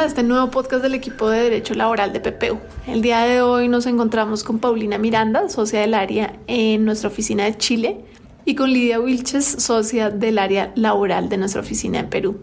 [0.00, 2.58] a este nuevo podcast del equipo de Derecho Laboral de PPU.
[2.86, 7.44] El día de hoy nos encontramos con Paulina Miranda, socia del área en nuestra oficina
[7.44, 8.02] de Chile,
[8.46, 12.40] y con Lidia Wilches, socia del área laboral de nuestra oficina en Perú.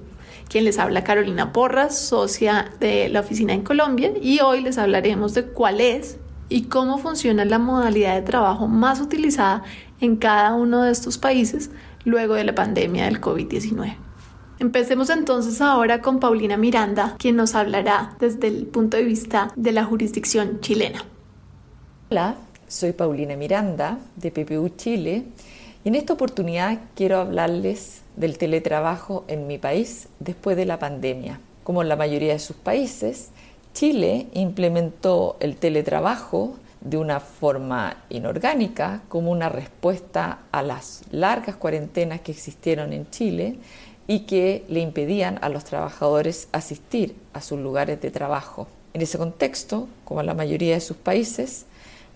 [0.48, 5.34] Quien les habla Carolina Porras, socia de la oficina en Colombia, y hoy les hablaremos
[5.34, 6.20] de cuál es
[6.50, 9.64] y cómo funciona la modalidad de trabajo más utilizada
[10.00, 11.72] en cada uno de estos países
[12.04, 14.07] luego de la pandemia del COVID-19.
[14.60, 19.72] Empecemos entonces ahora con Paulina Miranda, quien nos hablará desde el punto de vista de
[19.72, 21.06] la jurisdicción chilena.
[22.10, 25.26] Hola, soy Paulina Miranda de PPU Chile
[25.84, 31.40] y en esta oportunidad quiero hablarles del teletrabajo en mi país después de la pandemia.
[31.64, 33.30] Como en la mayoría de sus países,
[33.74, 42.22] Chile implementó el teletrabajo de una forma inorgánica como una respuesta a las largas cuarentenas
[42.22, 43.60] que existieron en Chile
[44.08, 48.68] y que le impedían a los trabajadores asistir a sus lugares de trabajo.
[48.94, 51.66] En ese contexto, como en la mayoría de sus países,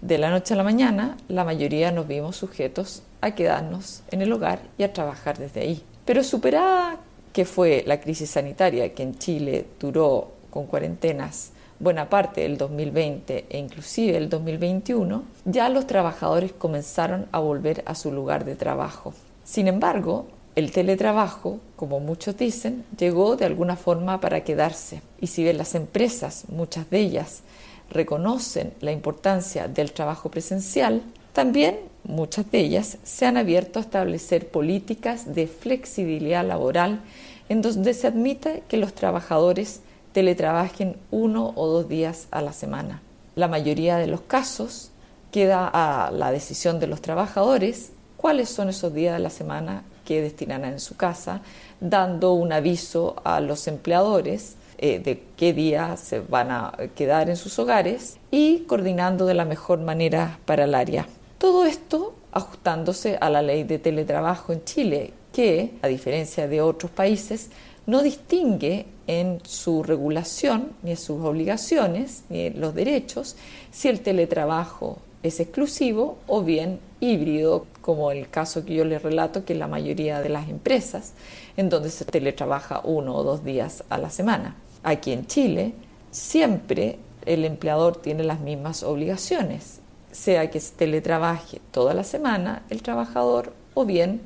[0.02, 4.32] de la noche a la mañana, la mayoría nos vimos sujetos a quedarnos en el
[4.34, 5.84] hogar y a trabajar desde ahí.
[6.06, 6.98] Pero superada
[7.34, 13.46] que fue la crisis sanitaria que en Chile duró con cuarentenas buena parte del 2020
[13.50, 19.14] e inclusive el 2021, ya los trabajadores comenzaron a volver a su lugar de trabajo.
[19.44, 25.02] Sin embargo, el teletrabajo, como muchos dicen, llegó de alguna forma para quedarse.
[25.20, 27.44] Y si bien las empresas, muchas de ellas,
[27.90, 31.02] reconocen la importancia del trabajo presencial,
[31.34, 37.02] también muchas de ellas se han abierto a establecer políticas de flexibilidad laboral
[37.48, 43.02] en donde se admite que los trabajadores teletrabajen uno o dos días a la semana.
[43.36, 44.92] La mayoría de los casos
[45.32, 50.22] queda a la decisión de los trabajadores cuáles son esos días de la semana que
[50.22, 51.40] destinarán en su casa,
[51.80, 57.38] dando un aviso a los empleadores eh, de qué día se van a quedar en
[57.38, 61.08] sus hogares y coordinando de la mejor manera para el área.
[61.38, 66.92] Todo esto ajustándose a la ley de teletrabajo en Chile, que, a diferencia de otros
[66.92, 67.50] países,
[67.86, 73.38] no distingue en su regulación, ni en sus obligaciones, ni en los derechos,
[73.72, 79.44] si el teletrabajo es exclusivo o bien híbrido, como el caso que yo les relato,
[79.46, 81.14] que es la mayoría de las empresas,
[81.58, 84.56] en donde se teletrabaja uno o dos días a la semana.
[84.84, 85.74] Aquí en Chile,
[86.12, 89.80] siempre el empleador tiene las mismas obligaciones,
[90.12, 94.22] sea que teletrabaje toda la semana el trabajador o bien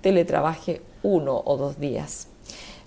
[0.00, 2.28] teletrabaje uno o dos días.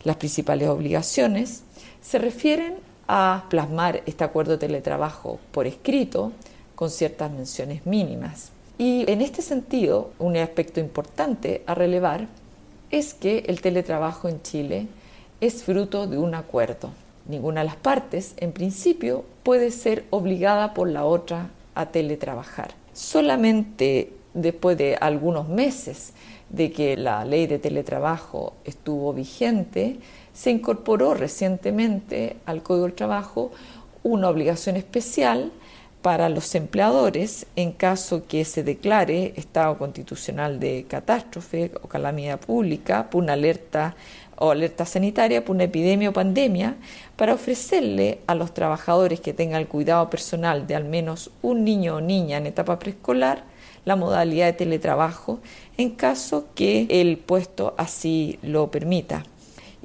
[0.04, 1.64] Las principales obligaciones
[2.02, 2.76] se refieren
[3.08, 6.32] a plasmar este acuerdo de teletrabajo por escrito,
[6.76, 8.52] con ciertas menciones mínimas.
[8.78, 12.28] Y en este sentido, un aspecto importante a relevar
[12.92, 14.88] es que el teletrabajo en Chile
[15.40, 16.90] es fruto de un acuerdo.
[17.28, 22.72] Ninguna de las partes, en principio, puede ser obligada por la otra a teletrabajar.
[22.94, 26.14] Solamente después de algunos meses
[26.50, 29.98] de que la ley de teletrabajo estuvo vigente,
[30.34, 33.52] se incorporó recientemente al Código del Trabajo
[34.04, 35.52] una obligación especial
[36.06, 43.10] para los empleadores en caso que se declare estado constitucional de catástrofe o calamidad pública,
[43.10, 43.96] por una alerta
[44.38, 46.76] o alerta sanitaria, por una epidemia o pandemia,
[47.16, 51.96] para ofrecerle a los trabajadores que tengan el cuidado personal de al menos un niño
[51.96, 53.44] o niña en etapa preescolar
[53.84, 55.40] la modalidad de teletrabajo
[55.76, 59.24] en caso que el puesto así lo permita.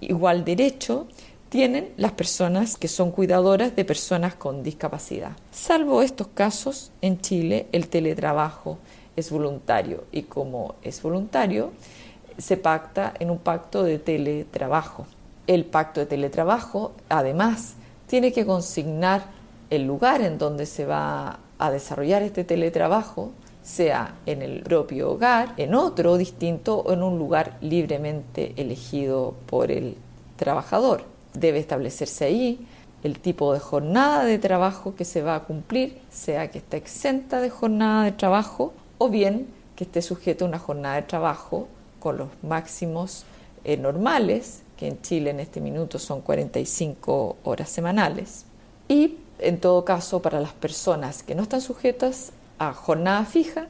[0.03, 1.07] Igual derecho
[1.51, 5.33] tienen las personas que son cuidadoras de personas con discapacidad.
[5.51, 8.79] Salvo estos casos, en Chile el teletrabajo
[9.17, 11.73] es voluntario y como es voluntario,
[12.39, 15.07] se pacta en un pacto de teletrabajo.
[15.49, 17.75] El pacto de teletrabajo, además,
[18.07, 19.25] tiene que consignar
[19.71, 23.33] el lugar en donde se va a desarrollar este teletrabajo,
[23.65, 29.73] sea en el propio hogar, en otro distinto o en un lugar libremente elegido por
[29.73, 29.97] el
[30.37, 32.67] trabajador debe establecerse ahí
[33.03, 37.41] el tipo de jornada de trabajo que se va a cumplir, sea que esté exenta
[37.41, 41.69] de jornada de trabajo o bien que esté sujeto a una jornada de trabajo
[41.99, 43.25] con los máximos
[43.65, 48.45] eh, normales, que en Chile en este minuto son 45 horas semanales.
[48.89, 53.69] Y en todo caso, para las personas que no están sujetas a jornada fija,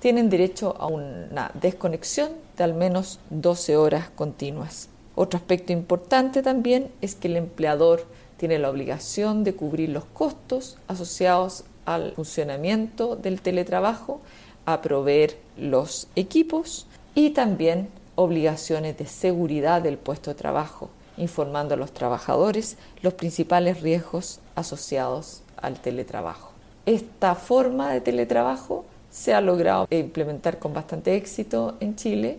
[0.00, 4.88] tienen derecho a una desconexión de al menos 12 horas continuas.
[5.22, 8.06] Otro aspecto importante también es que el empleador
[8.38, 14.22] tiene la obligación de cubrir los costos asociados al funcionamiento del teletrabajo,
[14.64, 20.88] a proveer los equipos y también obligaciones de seguridad del puesto de trabajo,
[21.18, 26.52] informando a los trabajadores los principales riesgos asociados al teletrabajo.
[26.86, 32.38] Esta forma de teletrabajo se ha logrado implementar con bastante éxito en Chile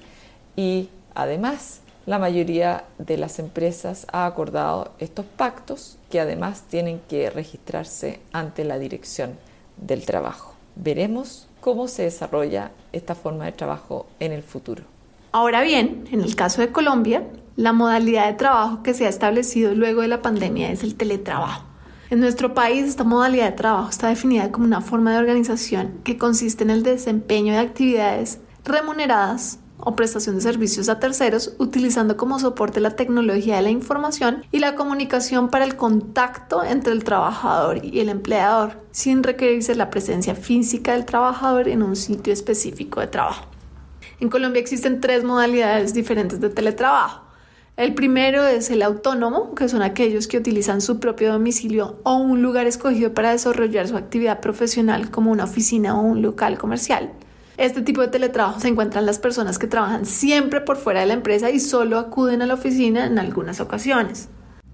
[0.55, 7.29] y además la mayoría de las empresas ha acordado estos pactos que además tienen que
[7.29, 9.37] registrarse ante la Dirección
[9.77, 10.55] del Trabajo.
[10.75, 14.83] Veremos cómo se desarrolla esta forma de trabajo en el futuro.
[15.31, 17.23] Ahora bien, en el caso de Colombia,
[17.55, 21.65] la modalidad de trabajo que se ha establecido luego de la pandemia es el teletrabajo.
[22.09, 26.17] En nuestro país esta modalidad de trabajo está definida como una forma de organización que
[26.17, 32.39] consiste en el desempeño de actividades remuneradas o prestación de servicios a terceros utilizando como
[32.39, 37.83] soporte la tecnología de la información y la comunicación para el contacto entre el trabajador
[37.83, 43.07] y el empleador, sin requerirse la presencia física del trabajador en un sitio específico de
[43.07, 43.45] trabajo.
[44.19, 47.23] En Colombia existen tres modalidades diferentes de teletrabajo.
[47.77, 52.41] El primero es el autónomo, que son aquellos que utilizan su propio domicilio o un
[52.43, 57.13] lugar escogido para desarrollar su actividad profesional como una oficina o un local comercial.
[57.61, 61.13] Este tipo de teletrabajo se encuentran las personas que trabajan siempre por fuera de la
[61.13, 64.29] empresa y solo acuden a la oficina en algunas ocasiones.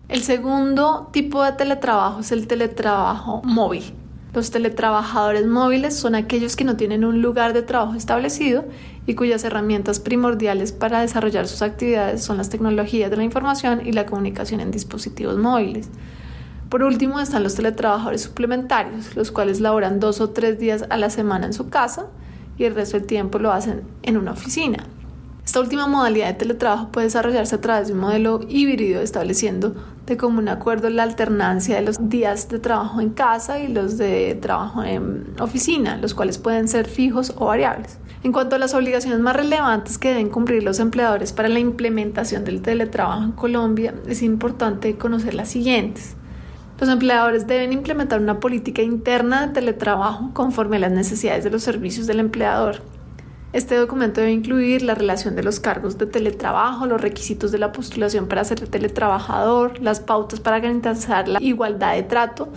[0.07, 3.93] El segundo tipo de teletrabajo es el teletrabajo móvil.
[4.33, 8.63] Los teletrabajadores móviles son aquellos que no tienen un lugar de trabajo establecido
[9.05, 13.91] y cuyas herramientas primordiales para desarrollar sus actividades son las tecnologías de la información y
[13.91, 15.89] la comunicación en dispositivos móviles.
[16.69, 21.09] Por último están los teletrabajadores suplementarios, los cuales laboran dos o tres días a la
[21.09, 22.05] semana en su casa
[22.57, 24.83] y el resto del tiempo lo hacen en una oficina.
[25.47, 29.75] Esta última modalidad de teletrabajo puede desarrollarse a través de un modelo híbrido estableciendo
[30.05, 34.35] de común acuerdo la alternancia de los días de trabajo en casa y los de
[34.35, 37.97] trabajo en oficina, los cuales pueden ser fijos o variables.
[38.23, 42.43] En cuanto a las obligaciones más relevantes que deben cumplir los empleadores para la implementación
[42.43, 46.16] del teletrabajo en Colombia, es importante conocer las siguientes.
[46.79, 51.63] Los empleadores deben implementar una política interna de teletrabajo conforme a las necesidades de los
[51.63, 52.83] servicios del empleador.
[53.51, 57.71] Este documento debe incluir la relación de los cargos de teletrabajo, los requisitos de la
[57.71, 62.49] postulación para ser teletrabajador, las pautas para garantizar la igualdad de trato,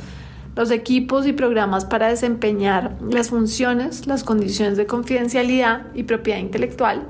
[0.55, 7.06] los equipos y programas para desempeñar las funciones, las condiciones de confidencialidad y propiedad intelectual,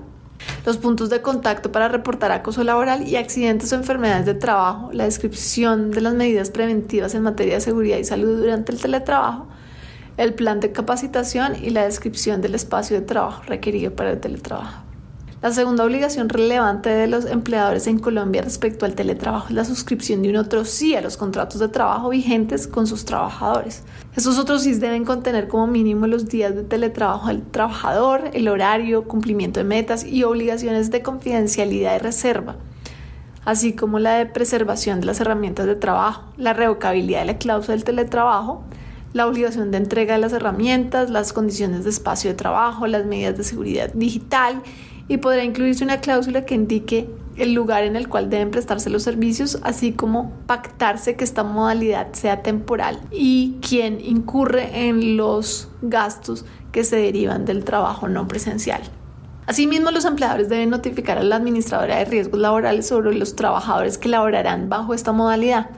[0.64, 5.04] los puntos de contacto para reportar acoso laboral y accidentes o enfermedades de trabajo, la
[5.04, 9.46] descripción de las medidas preventivas en materia de seguridad y salud durante el teletrabajo,
[10.16, 14.89] el plan de capacitación y la descripción del espacio de trabajo requerido para el teletrabajo.
[15.42, 20.20] La segunda obligación relevante de los empleadores en Colombia respecto al teletrabajo es la suscripción
[20.20, 23.82] de un otro sí a los contratos de trabajo vigentes con sus trabajadores.
[24.14, 29.04] Estos otros sí deben contener como mínimo los días de teletrabajo del trabajador, el horario,
[29.04, 32.56] cumplimiento de metas y obligaciones de confidencialidad y reserva,
[33.46, 37.76] así como la de preservación de las herramientas de trabajo, la revocabilidad de la cláusula
[37.76, 38.62] del teletrabajo,
[39.14, 43.38] la obligación de entrega de las herramientas, las condiciones de espacio de trabajo, las medidas
[43.38, 44.62] de seguridad digital
[45.10, 49.02] y podrá incluirse una cláusula que indique el lugar en el cual deben prestarse los
[49.02, 56.44] servicios, así como pactarse que esta modalidad sea temporal y quien incurre en los gastos
[56.70, 58.82] que se derivan del trabajo no presencial.
[59.48, 64.08] Asimismo, los empleadores deben notificar a la administradora de riesgos laborales sobre los trabajadores que
[64.08, 65.70] laborarán bajo esta modalidad,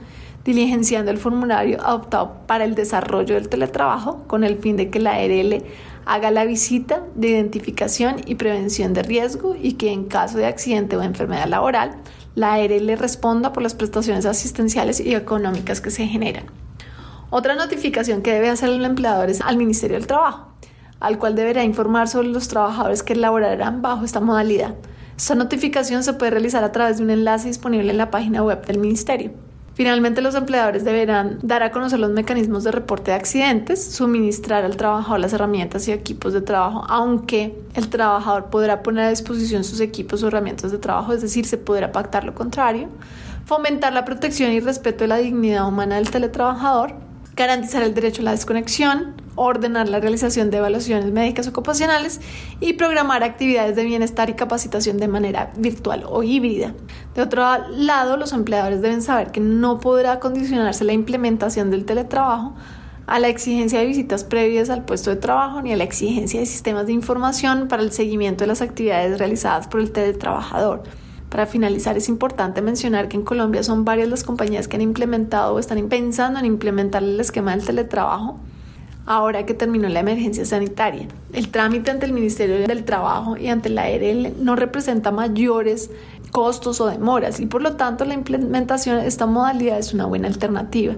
[0.45, 5.15] diligenciando el formulario adoptado para el desarrollo del teletrabajo con el fin de que la
[5.15, 5.65] ARL
[6.05, 10.97] haga la visita de identificación y prevención de riesgo y que en caso de accidente
[10.97, 11.97] o enfermedad laboral,
[12.35, 16.47] la ARL responda por las prestaciones asistenciales y económicas que se generan.
[17.31, 20.53] Otra notificación que debe hacer el empleador es al Ministerio del Trabajo,
[21.01, 24.75] al cual deberá informar sobre los trabajadores que laborarán bajo esta modalidad.
[25.17, 28.67] Esta notificación se puede realizar a través de un enlace disponible en la página web
[28.67, 29.31] del Ministerio.
[29.83, 34.77] Finalmente, los empleadores deberán dar a conocer los mecanismos de reporte de accidentes, suministrar al
[34.77, 39.81] trabajador las herramientas y equipos de trabajo, aunque el trabajador podrá poner a disposición sus
[39.81, 42.91] equipos o herramientas de trabajo, es decir, se podrá pactar lo contrario,
[43.45, 46.95] fomentar la protección y respeto de la dignidad humana del teletrabajador,
[47.35, 52.21] garantizar el derecho a la desconexión, ordenar la realización de evaluaciones médicas ocupacionales
[52.61, 56.75] y programar actividades de bienestar y capacitación de manera virtual o híbrida.
[57.15, 62.55] De otro lado, los empleadores deben saber que no podrá condicionarse la implementación del teletrabajo
[63.07, 66.47] a la exigencia de visitas previas al puesto de trabajo ni a la exigencia de
[66.47, 70.83] sistemas de información para el seguimiento de las actividades realizadas por el teletrabajador.
[71.29, 75.55] Para finalizar, es importante mencionar que en Colombia son varias las compañías que han implementado
[75.55, 78.39] o están pensando en implementar el esquema del teletrabajo
[79.07, 81.09] ahora que terminó la emergencia sanitaria.
[81.33, 85.91] El trámite ante el Ministerio del Trabajo y ante la ARL no representa mayores
[86.31, 90.29] costos o demoras y por lo tanto la implementación de esta modalidad es una buena
[90.29, 90.95] alternativa.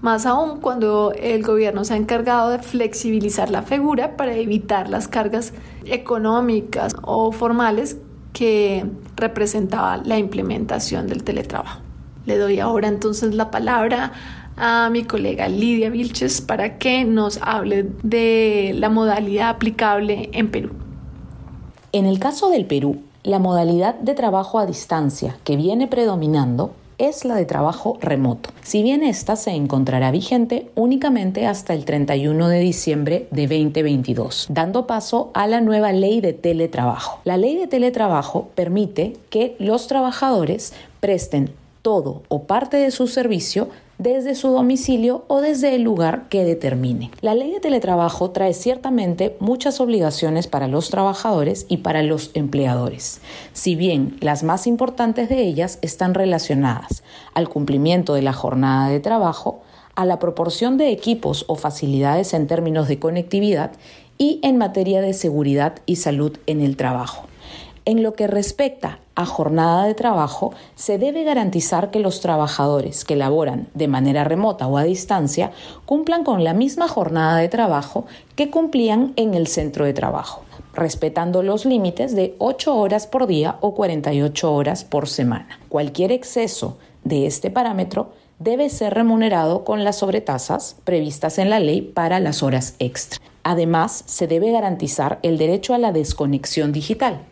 [0.00, 5.06] Más aún cuando el gobierno se ha encargado de flexibilizar la figura para evitar las
[5.06, 5.52] cargas
[5.84, 7.98] económicas o formales
[8.32, 11.80] que representaba la implementación del teletrabajo.
[12.26, 14.12] Le doy ahora entonces la palabra
[14.56, 20.70] a mi colega Lidia Vilches para que nos hable de la modalidad aplicable en Perú.
[21.92, 27.24] En el caso del Perú, la modalidad de trabajo a distancia que viene predominando es
[27.24, 32.60] la de trabajo remoto, si bien esta se encontrará vigente únicamente hasta el 31 de
[32.60, 37.20] diciembre de 2022, dando paso a la nueva ley de teletrabajo.
[37.24, 43.68] La ley de teletrabajo permite que los trabajadores presten todo o parte de su servicio
[43.98, 47.10] desde su domicilio o desde el lugar que determine.
[47.20, 53.20] La ley de teletrabajo trae ciertamente muchas obligaciones para los trabajadores y para los empleadores,
[53.52, 57.02] si bien las más importantes de ellas están relacionadas
[57.34, 59.62] al cumplimiento de la jornada de trabajo,
[59.94, 63.72] a la proporción de equipos o facilidades en términos de conectividad
[64.18, 67.26] y en materia de seguridad y salud en el trabajo.
[67.84, 73.16] En lo que respecta a jornada de trabajo, se debe garantizar que los trabajadores que
[73.16, 75.50] laboran de manera remota o a distancia
[75.84, 81.42] cumplan con la misma jornada de trabajo que cumplían en el centro de trabajo, respetando
[81.42, 85.58] los límites de 8 horas por día o 48 horas por semana.
[85.68, 91.82] Cualquier exceso de este parámetro debe ser remunerado con las sobretasas previstas en la ley
[91.82, 93.20] para las horas extra.
[93.42, 97.22] Además, se debe garantizar el derecho a la desconexión digital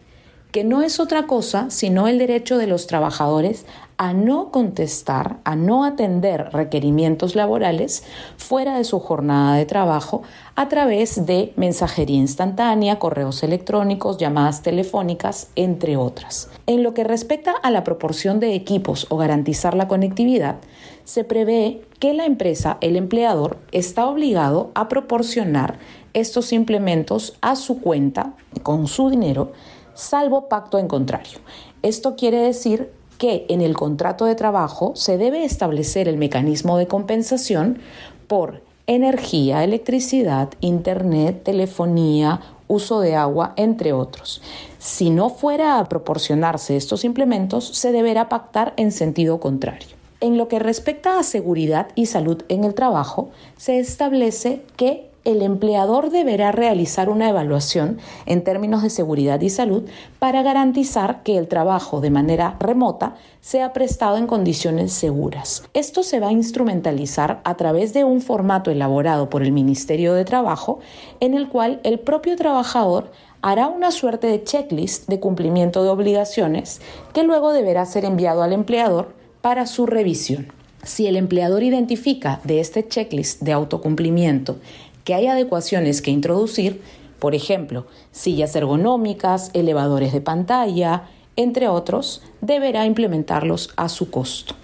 [0.52, 3.66] que no es otra cosa sino el derecho de los trabajadores
[4.00, 8.02] a no contestar, a no atender requerimientos laborales
[8.38, 10.22] fuera de su jornada de trabajo
[10.56, 16.48] a través de mensajería instantánea, correos electrónicos, llamadas telefónicas, entre otras.
[16.66, 20.56] En lo que respecta a la proporción de equipos o garantizar la conectividad,
[21.04, 25.78] se prevé que la empresa, el empleador, está obligado a proporcionar
[26.14, 29.52] estos implementos a su cuenta con su dinero
[29.94, 31.38] salvo pacto en contrario.
[31.82, 36.86] Esto quiere decir que en el contrato de trabajo se debe establecer el mecanismo de
[36.86, 37.78] compensación
[38.26, 44.40] por energía, electricidad, internet, telefonía, uso de agua, entre otros.
[44.78, 49.88] Si no fuera a proporcionarse estos implementos, se deberá pactar en sentido contrario.
[50.20, 55.42] En lo que respecta a seguridad y salud en el trabajo, se establece que el
[55.42, 59.84] empleador deberá realizar una evaluación en términos de seguridad y salud
[60.18, 65.64] para garantizar que el trabajo de manera remota sea prestado en condiciones seguras.
[65.74, 70.24] Esto se va a instrumentalizar a través de un formato elaborado por el Ministerio de
[70.24, 70.78] Trabajo
[71.20, 73.10] en el cual el propio trabajador
[73.42, 76.80] hará una suerte de checklist de cumplimiento de obligaciones
[77.12, 80.52] que luego deberá ser enviado al empleador para su revisión.
[80.82, 84.56] Si el empleador identifica de este checklist de autocumplimiento
[85.04, 86.82] que hay adecuaciones que introducir,
[87.18, 91.04] por ejemplo, sillas ergonómicas, elevadores de pantalla,
[91.36, 94.54] entre otros, deberá implementarlos a su costo.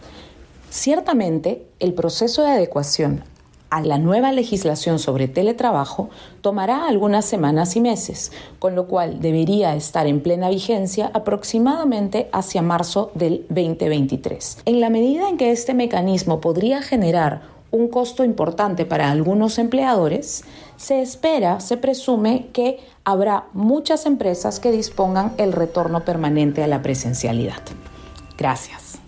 [0.70, 3.24] Ciertamente, el proceso de adecuación
[3.70, 6.08] a la nueva legislación sobre teletrabajo
[6.40, 12.62] tomará algunas semanas y meses, con lo cual debería estar en plena vigencia aproximadamente hacia
[12.62, 14.58] marzo del 2023.
[14.66, 20.44] En la medida en que este mecanismo podría generar un costo importante para algunos empleadores,
[20.76, 26.82] se espera, se presume que habrá muchas empresas que dispongan el retorno permanente a la
[26.82, 27.62] presencialidad.
[28.36, 28.98] Gracias.